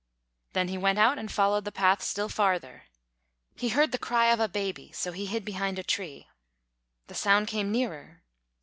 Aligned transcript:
Then 0.53 0.67
he 0.69 0.79
went 0.79 0.97
out 0.97 1.19
and 1.19 1.31
followed 1.31 1.63
the 1.63 1.71
path 1.71 2.01
still 2.01 2.27
farther. 2.27 2.85
He 3.55 3.69
heard 3.69 3.91
the 3.91 3.99
cry 3.99 4.31
of 4.33 4.39
a 4.39 4.47
baby, 4.49 4.91
so 4.93 5.11
he 5.11 5.27
hid 5.27 5.45
behind 5.45 5.77
a 5.77 5.83
tree. 5.83 6.25
The 7.05 7.13
sound 7.13 7.45
came 7.47 7.71
nearer. 7.71 8.23